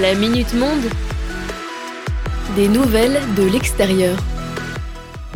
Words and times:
La 0.00 0.14
Minute 0.14 0.54
Monde. 0.54 0.84
Des 2.56 2.66
nouvelles 2.66 3.20
de 3.36 3.42
l'extérieur. 3.42 4.16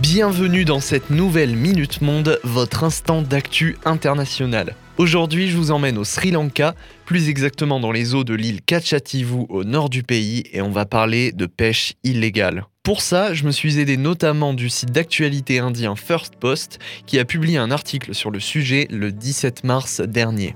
Bienvenue 0.00 0.64
dans 0.64 0.80
cette 0.80 1.10
nouvelle 1.10 1.54
Minute 1.54 2.00
Monde, 2.00 2.40
votre 2.42 2.82
instant 2.82 3.20
d'actu 3.20 3.76
international. 3.84 4.74
Aujourd'hui, 4.96 5.50
je 5.50 5.58
vous 5.58 5.72
emmène 5.72 5.98
au 5.98 6.04
Sri 6.04 6.30
Lanka, 6.30 6.74
plus 7.04 7.28
exactement 7.28 7.80
dans 7.80 7.92
les 7.92 8.14
eaux 8.14 8.24
de 8.24 8.32
l'île 8.32 8.62
Kachativu 8.62 9.44
au 9.50 9.64
nord 9.64 9.90
du 9.90 10.02
pays, 10.02 10.44
et 10.54 10.62
on 10.62 10.70
va 10.70 10.86
parler 10.86 11.32
de 11.32 11.44
pêche 11.44 11.92
illégale. 12.02 12.64
Pour 12.82 13.02
ça, 13.02 13.34
je 13.34 13.44
me 13.44 13.50
suis 13.50 13.78
aidé 13.78 13.98
notamment 13.98 14.54
du 14.54 14.70
site 14.70 14.90
d'actualité 14.90 15.58
indien 15.58 15.96
First 15.96 16.36
Post, 16.36 16.78
qui 17.04 17.18
a 17.18 17.26
publié 17.26 17.58
un 17.58 17.70
article 17.70 18.14
sur 18.14 18.30
le 18.30 18.40
sujet 18.40 18.88
le 18.90 19.12
17 19.12 19.64
mars 19.64 20.00
dernier. 20.00 20.54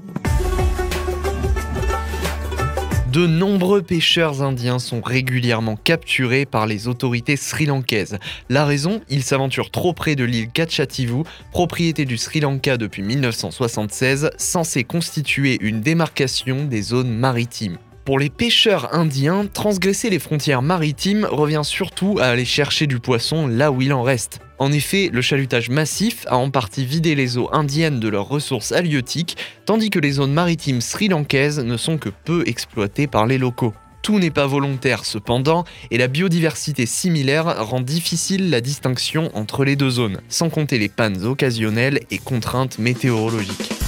De 3.13 3.27
nombreux 3.27 3.83
pêcheurs 3.83 4.41
indiens 4.41 4.79
sont 4.79 5.01
régulièrement 5.01 5.75
capturés 5.75 6.47
par 6.47 6.67
les 6.67 6.87
autorités 6.87 7.35
sri-lankaises. 7.35 8.19
La 8.49 8.65
raison, 8.65 9.01
ils 9.09 9.25
s'aventurent 9.25 9.73
trop 9.73 9.93
près 9.93 10.15
de 10.15 10.23
l'île 10.23 10.49
Kachativu, 10.49 11.25
propriété 11.51 12.05
du 12.05 12.17
Sri 12.17 12.39
Lanka 12.39 12.77
depuis 12.77 13.03
1976, 13.03 14.31
censée 14.37 14.85
constituer 14.85 15.59
une 15.61 15.81
démarcation 15.81 16.67
des 16.67 16.83
zones 16.83 17.11
maritimes. 17.13 17.79
Pour 18.05 18.21
les 18.21 18.31
pêcheurs 18.31 18.95
indiens, 18.95 19.45
transgresser 19.53 20.09
les 20.09 20.21
frontières 20.21 20.63
maritimes 20.63 21.27
revient 21.29 21.63
surtout 21.65 22.19
à 22.21 22.27
aller 22.27 22.45
chercher 22.45 22.87
du 22.87 23.01
poisson 23.01 23.49
là 23.49 23.73
où 23.73 23.83
il 23.83 23.93
en 23.93 24.05
reste. 24.05 24.41
En 24.61 24.73
effet, 24.73 25.09
le 25.11 25.23
chalutage 25.23 25.71
massif 25.71 26.27
a 26.29 26.37
en 26.37 26.51
partie 26.51 26.85
vidé 26.85 27.15
les 27.15 27.39
eaux 27.39 27.49
indiennes 27.51 27.99
de 27.99 28.09
leurs 28.09 28.29
ressources 28.29 28.73
halieutiques, 28.73 29.39
tandis 29.65 29.89
que 29.89 29.99
les 29.99 30.13
zones 30.13 30.35
maritimes 30.35 30.83
sri-lankaises 30.83 31.61
ne 31.61 31.79
sont 31.79 31.97
que 31.97 32.11
peu 32.11 32.47
exploitées 32.47 33.07
par 33.07 33.25
les 33.25 33.39
locaux. 33.39 33.73
Tout 34.03 34.19
n'est 34.19 34.31
pas 34.31 34.47
volontaire 34.47 35.07
cependant, 35.07 35.65
et 35.91 35.97
la 35.97 36.09
biodiversité 36.09 36.85
similaire 36.85 37.65
rend 37.65 37.81
difficile 37.81 38.51
la 38.51 38.61
distinction 38.61 39.31
entre 39.33 39.65
les 39.65 39.77
deux 39.77 39.91
zones, 39.91 40.21
sans 40.29 40.51
compter 40.51 40.79
les 40.79 40.91
pannes 40.91 41.25
occasionnelles 41.25 42.01
et 42.11 42.19
contraintes 42.19 42.79
météorologiques. 42.79 43.80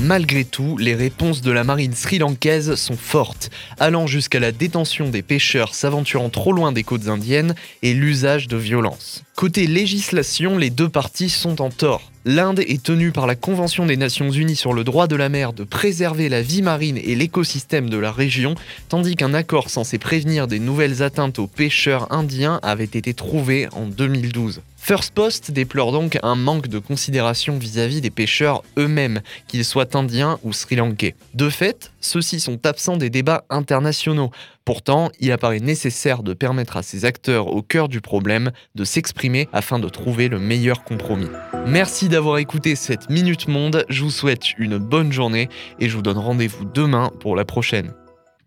Malgré 0.00 0.44
tout, 0.44 0.76
les 0.76 0.94
réponses 0.94 1.42
de 1.42 1.50
la 1.50 1.64
marine 1.64 1.92
sri-lankaise 1.92 2.76
sont 2.76 2.96
fortes, 2.96 3.50
allant 3.80 4.06
jusqu'à 4.06 4.38
la 4.38 4.52
détention 4.52 5.08
des 5.08 5.22
pêcheurs 5.22 5.74
s'aventurant 5.74 6.28
trop 6.28 6.52
loin 6.52 6.70
des 6.70 6.84
côtes 6.84 7.08
indiennes 7.08 7.56
et 7.82 7.94
l'usage 7.94 8.46
de 8.46 8.56
violence. 8.56 9.24
Côté 9.34 9.66
législation, 9.66 10.56
les 10.56 10.70
deux 10.70 10.88
parties 10.88 11.30
sont 11.30 11.60
en 11.60 11.70
tort. 11.70 12.12
L'Inde 12.24 12.60
est 12.60 12.80
tenue 12.80 13.10
par 13.10 13.26
la 13.26 13.34
Convention 13.34 13.86
des 13.86 13.96
Nations 13.96 14.30
Unies 14.30 14.54
sur 14.54 14.72
le 14.72 14.84
droit 14.84 15.08
de 15.08 15.16
la 15.16 15.28
mer 15.28 15.52
de 15.52 15.64
préserver 15.64 16.28
la 16.28 16.42
vie 16.42 16.62
marine 16.62 16.98
et 16.98 17.16
l'écosystème 17.16 17.90
de 17.90 17.96
la 17.96 18.12
région, 18.12 18.54
tandis 18.88 19.16
qu'un 19.16 19.34
accord 19.34 19.68
censé 19.68 19.98
prévenir 19.98 20.46
des 20.46 20.60
nouvelles 20.60 21.02
atteintes 21.02 21.40
aux 21.40 21.48
pêcheurs 21.48 22.12
indiens 22.12 22.60
avait 22.62 22.84
été 22.84 23.14
trouvé 23.14 23.66
en 23.72 23.86
2012. 23.86 24.60
First 24.88 25.12
Post 25.12 25.50
déplore 25.50 25.92
donc 25.92 26.18
un 26.22 26.34
manque 26.34 26.68
de 26.68 26.78
considération 26.78 27.58
vis-à-vis 27.58 28.00
des 28.00 28.08
pêcheurs 28.08 28.62
eux-mêmes, 28.78 29.20
qu'ils 29.46 29.66
soient 29.66 29.94
indiens 29.94 30.38
ou 30.44 30.54
sri-lankais. 30.54 31.14
De 31.34 31.50
fait, 31.50 31.92
ceux-ci 32.00 32.40
sont 32.40 32.64
absents 32.64 32.96
des 32.96 33.10
débats 33.10 33.44
internationaux. 33.50 34.30
Pourtant, 34.64 35.10
il 35.20 35.30
apparaît 35.30 35.60
nécessaire 35.60 36.22
de 36.22 36.32
permettre 36.32 36.78
à 36.78 36.82
ces 36.82 37.04
acteurs 37.04 37.48
au 37.48 37.60
cœur 37.60 37.90
du 37.90 38.00
problème 38.00 38.50
de 38.76 38.84
s'exprimer 38.84 39.46
afin 39.52 39.78
de 39.78 39.90
trouver 39.90 40.28
le 40.28 40.38
meilleur 40.38 40.84
compromis. 40.84 41.28
Merci 41.66 42.08
d'avoir 42.08 42.38
écouté 42.38 42.74
cette 42.74 43.10
Minute 43.10 43.46
Monde, 43.46 43.84
je 43.90 44.04
vous 44.04 44.10
souhaite 44.10 44.56
une 44.56 44.78
bonne 44.78 45.12
journée 45.12 45.50
et 45.80 45.90
je 45.90 45.96
vous 45.96 46.02
donne 46.02 46.16
rendez-vous 46.16 46.64
demain 46.64 47.10
pour 47.20 47.36
la 47.36 47.44
prochaine. 47.44 47.92